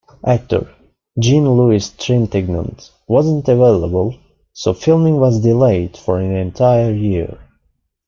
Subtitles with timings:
[0.25, 0.67] Actor
[1.19, 4.15] Jean-Louis Trintignant was not available
[4.51, 7.37] so filming was delayed for an entire year.